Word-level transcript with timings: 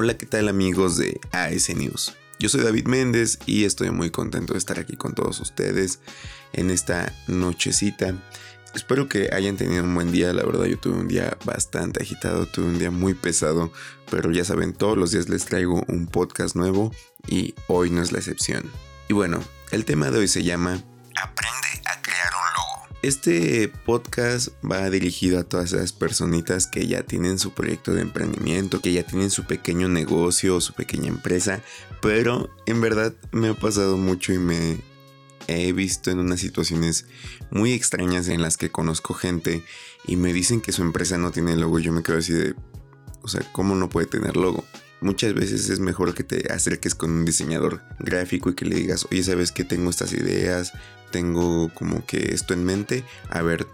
Hola, 0.00 0.16
¿qué 0.16 0.26
tal 0.26 0.46
amigos 0.46 0.96
de 0.96 1.20
AS 1.32 1.70
News? 1.70 2.14
Yo 2.38 2.48
soy 2.48 2.60
David 2.60 2.86
Méndez 2.86 3.40
y 3.46 3.64
estoy 3.64 3.90
muy 3.90 4.10
contento 4.12 4.52
de 4.52 4.60
estar 4.60 4.78
aquí 4.78 4.94
con 4.96 5.12
todos 5.12 5.40
ustedes 5.40 5.98
en 6.52 6.70
esta 6.70 7.12
nochecita. 7.26 8.14
Espero 8.76 9.08
que 9.08 9.30
hayan 9.32 9.56
tenido 9.56 9.82
un 9.82 9.92
buen 9.96 10.12
día, 10.12 10.32
la 10.32 10.44
verdad 10.44 10.66
yo 10.66 10.78
tuve 10.78 10.98
un 10.98 11.08
día 11.08 11.36
bastante 11.44 12.00
agitado, 12.00 12.46
tuve 12.46 12.66
un 12.66 12.78
día 12.78 12.92
muy 12.92 13.14
pesado, 13.14 13.72
pero 14.08 14.30
ya 14.30 14.44
saben, 14.44 14.72
todos 14.72 14.96
los 14.96 15.10
días 15.10 15.28
les 15.28 15.46
traigo 15.46 15.82
un 15.88 16.06
podcast 16.06 16.54
nuevo 16.54 16.92
y 17.26 17.56
hoy 17.66 17.90
no 17.90 18.00
es 18.00 18.12
la 18.12 18.18
excepción. 18.18 18.70
Y 19.08 19.14
bueno, 19.14 19.42
el 19.72 19.84
tema 19.84 20.12
de 20.12 20.18
hoy 20.20 20.28
se 20.28 20.44
llama 20.44 20.80
Este 23.00 23.68
podcast 23.86 24.48
va 24.68 24.90
dirigido 24.90 25.38
a 25.38 25.44
todas 25.44 25.72
esas 25.72 25.92
personitas 25.92 26.66
que 26.66 26.88
ya 26.88 27.04
tienen 27.04 27.38
su 27.38 27.52
proyecto 27.52 27.94
de 27.94 28.02
emprendimiento, 28.02 28.80
que 28.80 28.92
ya 28.92 29.04
tienen 29.04 29.30
su 29.30 29.44
pequeño 29.44 29.88
negocio 29.88 30.56
o 30.56 30.60
su 30.60 30.72
pequeña 30.72 31.06
empresa, 31.06 31.62
pero 32.02 32.50
en 32.66 32.80
verdad 32.80 33.14
me 33.30 33.50
ha 33.50 33.54
pasado 33.54 33.96
mucho 33.96 34.32
y 34.32 34.38
me 34.38 34.78
he 35.46 35.72
visto 35.72 36.10
en 36.10 36.18
unas 36.18 36.40
situaciones 36.40 37.06
muy 37.52 37.72
extrañas 37.72 38.26
en 38.26 38.42
las 38.42 38.56
que 38.56 38.70
conozco 38.70 39.14
gente 39.14 39.62
y 40.04 40.16
me 40.16 40.32
dicen 40.32 40.60
que 40.60 40.72
su 40.72 40.82
empresa 40.82 41.18
no 41.18 41.30
tiene 41.30 41.54
logo. 41.54 41.78
Yo 41.78 41.92
me 41.92 42.02
quedo 42.02 42.18
así 42.18 42.32
de, 42.32 42.56
o 43.22 43.28
sea, 43.28 43.42
¿cómo 43.52 43.76
no 43.76 43.88
puede 43.88 44.08
tener 44.08 44.36
logo? 44.36 44.64
Muchas 45.00 45.34
veces 45.34 45.70
es 45.70 45.78
mejor 45.78 46.14
que 46.14 46.24
te 46.24 46.52
acerques 46.52 46.96
con 46.96 47.12
un 47.12 47.24
diseñador 47.24 47.80
gráfico 48.00 48.50
y 48.50 48.54
que 48.54 48.64
le 48.64 48.74
digas, 48.74 49.06
oye, 49.08 49.22
¿sabes 49.22 49.52
que 49.52 49.62
tengo 49.62 49.88
estas 49.88 50.12
ideas? 50.12 50.72
Tengo 51.10 51.72
como 51.74 52.04
que 52.06 52.34
esto 52.34 52.54
en 52.54 52.64
mente. 52.64 53.04
A 53.28 53.42
ver, 53.42 53.66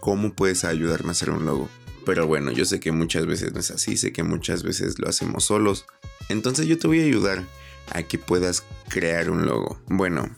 ¿cómo 0.00 0.32
puedes 0.32 0.64
ayudarme 0.64 1.10
a 1.10 1.12
hacer 1.12 1.30
un 1.30 1.44
logo? 1.44 1.68
Pero 2.04 2.26
bueno, 2.26 2.50
yo 2.50 2.64
sé 2.64 2.80
que 2.80 2.92
muchas 2.92 3.26
veces 3.26 3.52
no 3.52 3.60
es 3.60 3.70
así, 3.70 3.96
sé 3.96 4.12
que 4.12 4.22
muchas 4.22 4.62
veces 4.62 4.98
lo 4.98 5.08
hacemos 5.08 5.44
solos. 5.44 5.86
Entonces 6.28 6.66
yo 6.66 6.78
te 6.78 6.86
voy 6.86 7.00
a 7.00 7.04
ayudar 7.04 7.44
a 7.90 8.02
que 8.02 8.18
puedas 8.18 8.64
crear 8.88 9.30
un 9.30 9.44
logo. 9.44 9.78
Bueno, 9.88 10.28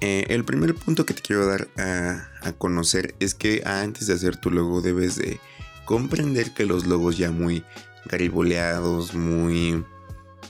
eh, 0.00 0.26
el 0.28 0.44
primer 0.44 0.74
punto 0.74 1.06
que 1.06 1.14
te 1.14 1.22
quiero 1.22 1.46
dar 1.46 1.68
a, 1.76 2.28
a 2.42 2.52
conocer 2.52 3.14
es 3.20 3.34
que 3.34 3.62
antes 3.64 4.06
de 4.06 4.14
hacer 4.14 4.36
tu 4.36 4.50
logo 4.50 4.80
debes 4.80 5.16
de 5.16 5.40
comprender 5.84 6.52
que 6.52 6.64
los 6.64 6.86
logos 6.86 7.18
ya 7.18 7.30
muy 7.30 7.64
gariboleados, 8.06 9.14
muy, 9.14 9.84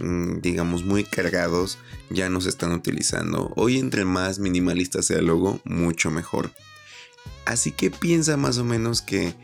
digamos, 0.00 0.84
muy 0.84 1.05
cargados, 1.05 1.78
ya 2.09 2.28
no 2.28 2.41
se 2.41 2.49
están 2.49 2.72
utilizando. 2.72 3.53
Hoy 3.56 3.78
entre 3.78 4.05
más 4.05 4.38
minimalista 4.38 5.03
sea 5.03 5.19
el 5.19 5.27
logo, 5.27 5.61
mucho 5.65 6.11
mejor. 6.11 6.50
Así 7.44 7.72
que 7.72 7.91
piensa 7.91 8.37
más 8.37 8.59
o 8.59 8.65
menos 8.65 9.03
que 9.03 9.34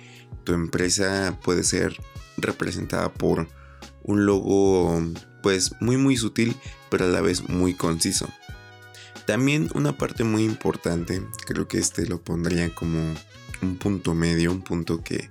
tu 0.44 0.54
empresa 0.54 1.38
puede 1.42 1.64
ser 1.64 1.96
representada 2.36 3.12
por 3.12 3.48
un 4.02 4.26
logo 4.26 5.02
pues 5.42 5.72
muy 5.80 5.96
muy 5.96 6.16
sutil 6.16 6.56
pero 6.90 7.04
a 7.04 7.08
la 7.08 7.20
vez 7.20 7.48
muy 7.48 7.74
conciso. 7.74 8.28
También 9.26 9.68
una 9.74 9.98
parte 9.98 10.22
muy 10.22 10.44
importante, 10.44 11.20
creo 11.46 11.66
que 11.66 11.78
este 11.78 12.06
lo 12.06 12.22
pondría 12.22 12.72
como 12.72 13.14
un 13.60 13.76
punto 13.76 14.14
medio, 14.14 14.52
un 14.52 14.62
punto 14.62 15.02
que, 15.02 15.28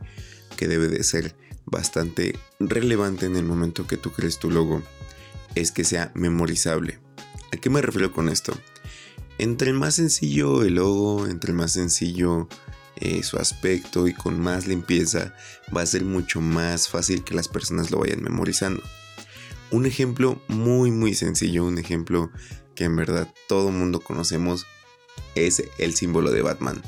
que 0.57 0.68
debe 0.68 0.90
de 0.90 1.03
ser 1.03 1.36
bastante 1.66 2.38
relevante 2.59 3.25
en 3.25 3.38
el 3.38 3.46
momento 3.46 3.88
que 3.88 3.97
tú 3.97 4.12
crees 4.12 4.38
tu 4.38 4.52
logo 4.52 4.84
es 5.56 5.72
que 5.72 5.84
sea 5.84 6.12
memorizable. 6.14 7.00
¿A 7.52 7.58
qué 7.58 7.70
me 7.70 7.82
refiero 7.82 8.12
con 8.12 8.30
esto? 8.30 8.54
Entre 9.38 9.74
más 9.74 9.96
sencillo 9.96 10.64
el 10.64 10.76
logo, 10.76 11.28
entre 11.28 11.54
más 11.54 11.74
sencillo 11.74 12.48
eh, 12.98 13.24
su 13.24 13.38
aspecto 13.38 14.08
y 14.08 14.14
con 14.14 14.40
más 14.40 14.68
limpieza, 14.68 15.34
va 15.76 15.82
a 15.82 15.86
ser 15.86 16.06
mucho 16.06 16.40
más 16.40 16.88
fácil 16.88 17.24
que 17.24 17.36
las 17.36 17.48
personas 17.48 17.92
lo 17.92 18.00
vayan 18.00 18.24
memorizando. 18.24 18.82
Un 19.72 19.86
ejemplo 19.86 20.42
muy 20.48 20.92
muy 20.92 21.14
sencillo, 21.14 21.66
un 21.66 21.78
ejemplo 21.78 22.32
que 22.76 22.86
en 22.86 22.96
verdad 22.96 23.34
todo 23.48 23.72
mundo 23.72 24.00
conocemos, 24.00 24.66
es 25.36 25.64
el 25.78 25.96
símbolo 25.96 26.32
de 26.32 26.42
Batman. 26.42 26.82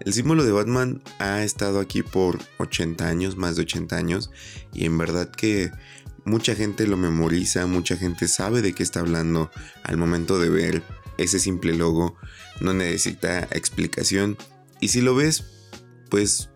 El 0.00 0.14
símbolo 0.14 0.44
de 0.44 0.52
Batman 0.52 1.02
ha 1.18 1.42
estado 1.42 1.78
aquí 1.78 2.02
por 2.02 2.38
80 2.58 3.06
años, 3.06 3.36
más 3.36 3.56
de 3.56 3.62
80 3.62 3.96
años, 3.96 4.30
y 4.72 4.86
en 4.86 4.96
verdad 4.96 5.30
que 5.30 5.70
mucha 6.24 6.54
gente 6.54 6.86
lo 6.86 6.96
memoriza, 6.96 7.66
mucha 7.66 7.96
gente 7.96 8.28
sabe 8.28 8.62
de 8.62 8.72
qué 8.74 8.82
está 8.82 9.00
hablando 9.00 9.50
al 9.82 9.96
momento 9.96 10.38
de 10.38 10.48
ver 10.48 10.82
ese 11.18 11.38
simple 11.38 11.74
logo, 11.74 12.16
no 12.60 12.72
necesita 12.72 13.40
explicación, 13.52 14.36
y 14.80 14.88
si 14.88 15.00
lo 15.00 15.14
ves, 15.14 15.44
pues 16.08 16.50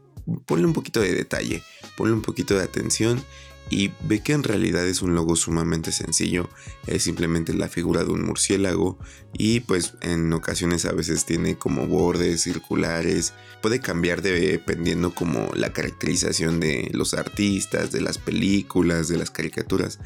ponle 0.47 0.67
un 0.67 0.73
poquito 0.73 1.01
de 1.01 1.15
detalle, 1.15 1.63
ponle 1.97 2.15
un 2.15 2.23
poquito 2.23 2.55
de 2.55 2.63
atención 2.63 3.23
y 3.71 3.93
ve 4.03 4.21
que 4.21 4.33
en 4.33 4.43
realidad 4.43 4.87
es 4.87 5.03
un 5.03 5.15
logo 5.15 5.37
sumamente 5.37 5.93
sencillo, 5.93 6.49
es 6.87 7.03
simplemente 7.03 7.55
la 7.55 7.69
figura 7.69 8.05
de 8.05 8.11
un 8.11 8.25
murciélago 8.25 8.99
y 9.33 9.61
pues 9.61 9.95
en 10.01 10.33
ocasiones 10.33 10.85
a 10.85 10.93
veces 10.93 11.25
tiene 11.25 11.57
como 11.57 11.87
bordes 11.87 12.43
circulares, 12.43 13.33
puede 13.63 13.81
cambiar 13.81 14.23
dependiendo 14.23 15.15
como 15.15 15.51
la 15.55 15.73
caracterización 15.73 16.61
de 16.61 16.91
los 16.93 17.15
artistas, 17.15 17.91
de 17.91 18.01
las 18.01 18.19
películas, 18.19 19.09
de 19.09 19.19
las 19.19 19.31
caricaturas, 19.31 19.99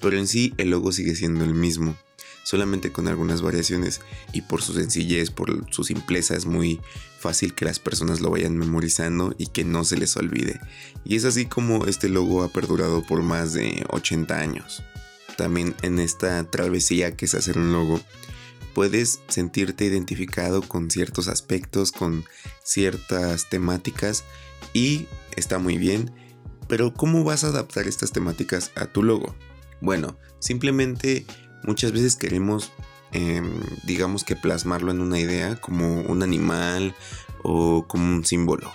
pero 0.00 0.18
en 0.18 0.26
sí 0.26 0.54
el 0.58 0.70
logo 0.70 0.92
sigue 0.92 1.14
siendo 1.14 1.44
el 1.44 1.54
mismo 1.54 1.96
solamente 2.46 2.92
con 2.92 3.08
algunas 3.08 3.42
variaciones 3.42 4.00
y 4.32 4.42
por 4.42 4.62
su 4.62 4.72
sencillez, 4.72 5.32
por 5.32 5.68
su 5.72 5.82
simpleza 5.82 6.36
es 6.36 6.46
muy 6.46 6.80
fácil 7.18 7.56
que 7.56 7.64
las 7.64 7.80
personas 7.80 8.20
lo 8.20 8.30
vayan 8.30 8.56
memorizando 8.56 9.34
y 9.36 9.48
que 9.48 9.64
no 9.64 9.82
se 9.82 9.96
les 9.96 10.16
olvide. 10.16 10.60
Y 11.04 11.16
es 11.16 11.24
así 11.24 11.46
como 11.46 11.86
este 11.86 12.08
logo 12.08 12.44
ha 12.44 12.48
perdurado 12.48 13.02
por 13.02 13.24
más 13.24 13.52
de 13.52 13.84
80 13.88 14.38
años. 14.38 14.84
También 15.36 15.74
en 15.82 15.98
esta 15.98 16.48
travesía 16.48 17.16
que 17.16 17.24
es 17.24 17.34
hacer 17.34 17.58
un 17.58 17.72
logo, 17.72 18.00
puedes 18.74 19.18
sentirte 19.26 19.84
identificado 19.84 20.62
con 20.62 20.88
ciertos 20.88 21.26
aspectos, 21.26 21.90
con 21.90 22.24
ciertas 22.62 23.50
temáticas 23.50 24.22
y 24.72 25.06
está 25.34 25.58
muy 25.58 25.78
bien. 25.78 26.12
Pero 26.68 26.94
¿cómo 26.94 27.24
vas 27.24 27.42
a 27.42 27.48
adaptar 27.48 27.88
estas 27.88 28.12
temáticas 28.12 28.70
a 28.76 28.86
tu 28.86 29.02
logo? 29.02 29.34
Bueno, 29.80 30.16
simplemente 30.38 31.26
muchas 31.62 31.92
veces 31.92 32.16
queremos, 32.16 32.72
em, 33.12 33.60
digamos 33.84 34.24
que 34.24 34.36
plasmarlo 34.36 34.90
en 34.90 35.00
una 35.00 35.18
idea 35.18 35.56
como 35.56 36.00
un 36.02 36.22
animal 36.22 36.94
o 37.42 37.86
como 37.86 38.06
un 38.06 38.24
símbolo. 38.24 38.70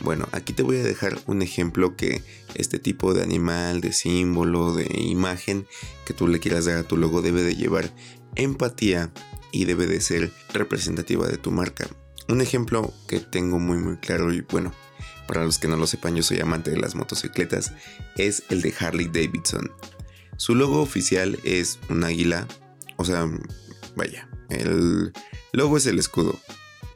Bueno, 0.00 0.26
aquí 0.32 0.54
te 0.54 0.62
voy 0.62 0.78
a 0.78 0.82
dejar 0.82 1.18
un 1.26 1.42
ejemplo 1.42 1.94
que 1.94 2.22
este 2.54 2.78
tipo 2.78 3.12
de 3.12 3.22
animal, 3.22 3.82
de 3.82 3.92
símbolo, 3.92 4.72
de 4.72 4.88
imagen 4.98 5.66
que 6.06 6.14
tú 6.14 6.26
le 6.26 6.40
quieras 6.40 6.64
dar 6.64 6.78
a 6.78 6.84
tu 6.84 6.96
logo 6.96 7.20
debe 7.20 7.42
de 7.42 7.54
llevar 7.54 7.92
empatía 8.34 9.10
y 9.52 9.66
debe 9.66 9.86
de 9.86 10.00
ser 10.00 10.32
representativa 10.54 11.26
de 11.28 11.36
tu 11.36 11.50
marca. 11.50 11.86
Un 12.28 12.40
ejemplo 12.40 12.94
que 13.08 13.20
tengo 13.20 13.58
muy 13.58 13.76
muy 13.76 13.98
claro 13.98 14.32
y 14.32 14.40
bueno, 14.40 14.72
para 15.26 15.44
los 15.44 15.58
que 15.58 15.68
no 15.68 15.76
lo 15.76 15.86
sepan 15.86 16.16
yo 16.16 16.22
soy 16.22 16.40
amante 16.40 16.70
de 16.70 16.78
las 16.78 16.94
motocicletas, 16.94 17.72
es 18.16 18.44
el 18.48 18.62
de 18.62 18.74
Harley 18.78 19.06
Davidson. 19.06 19.70
Su 20.40 20.54
logo 20.54 20.80
oficial 20.80 21.38
es 21.44 21.78
un 21.90 22.02
águila, 22.02 22.48
o 22.96 23.04
sea, 23.04 23.30
vaya, 23.94 24.26
el 24.48 25.12
logo 25.52 25.76
es 25.76 25.84
el 25.84 25.98
escudo, 25.98 26.40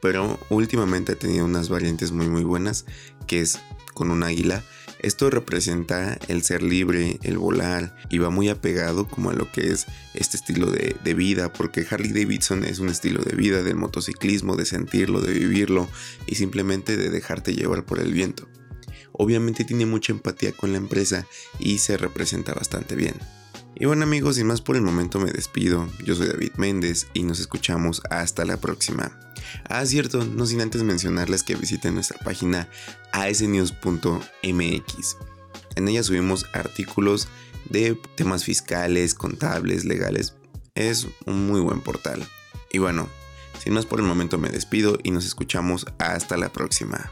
pero 0.01 0.39
últimamente 0.49 1.11
ha 1.11 1.15
tenido 1.15 1.45
unas 1.45 1.69
variantes 1.69 2.11
muy 2.11 2.27
muy 2.27 2.43
buenas, 2.43 2.85
que 3.27 3.41
es 3.41 3.59
con 3.93 4.09
un 4.09 4.23
águila. 4.23 4.63
Esto 4.97 5.29
representa 5.29 6.17
el 6.27 6.41
ser 6.41 6.63
libre, 6.63 7.19
el 7.21 7.37
volar 7.37 7.95
y 8.09 8.17
va 8.17 8.31
muy 8.31 8.49
apegado 8.49 9.07
como 9.07 9.29
a 9.29 9.35
lo 9.35 9.51
que 9.51 9.71
es 9.71 9.85
este 10.15 10.37
estilo 10.37 10.71
de, 10.71 10.95
de, 11.03 11.13
vida, 11.13 11.53
porque 11.53 11.85
Harley 11.87 12.13
Davidson 12.13 12.63
es 12.63 12.79
un 12.79 12.89
estilo 12.89 13.21
de 13.21 13.35
vida 13.35 13.61
del 13.61 13.75
motociclismo, 13.75 14.55
de 14.55 14.65
sentirlo, 14.65 15.21
de 15.21 15.33
vivirlo 15.33 15.87
y 16.25 16.33
simplemente 16.33 16.97
de 16.97 17.11
dejarte 17.11 17.53
llevar 17.53 17.85
por 17.85 17.99
el 17.99 18.11
viento. 18.11 18.49
Obviamente 19.11 19.65
tiene 19.65 19.85
mucha 19.85 20.13
empatía 20.13 20.51
con 20.51 20.71
la 20.71 20.79
empresa 20.79 21.27
y 21.59 21.77
se 21.77 21.95
representa 21.95 22.55
bastante 22.55 22.95
bien. 22.95 23.13
Y 23.77 23.85
bueno 23.85 24.03
amigos, 24.03 24.37
sin 24.37 24.47
más 24.47 24.61
por 24.61 24.77
el 24.77 24.81
momento 24.81 25.19
me 25.19 25.31
despido. 25.31 25.89
Yo 26.03 26.15
soy 26.15 26.27
David 26.27 26.53
Méndez 26.55 27.07
y 27.13 27.23
nos 27.23 27.41
escuchamos 27.41 28.01
hasta 28.09 28.45
la 28.45 28.55
próxima. 28.55 29.11
Ah, 29.67 29.85
cierto, 29.85 30.23
no 30.23 30.45
sin 30.45 30.61
antes 30.61 30.81
mencionarles 30.83 31.43
que 31.43 31.55
visiten 31.55 31.95
nuestra 31.95 32.17
página 32.19 32.69
asnews.mx. 33.11 35.17
En 35.75 35.87
ella 35.89 36.03
subimos 36.03 36.45
artículos 36.53 37.27
de 37.69 37.99
temas 38.15 38.45
fiscales, 38.45 39.13
contables, 39.13 39.83
legales. 39.83 40.35
Es 40.73 41.07
un 41.25 41.45
muy 41.45 41.59
buen 41.59 41.81
portal. 41.81 42.25
Y 42.71 42.77
bueno, 42.77 43.09
sin 43.61 43.73
más 43.73 43.85
por 43.85 43.99
el 43.99 44.05
momento 44.05 44.37
me 44.37 44.49
despido 44.49 44.97
y 45.03 45.11
nos 45.11 45.25
escuchamos 45.25 45.85
hasta 45.97 46.37
la 46.37 46.47
próxima. 46.47 47.11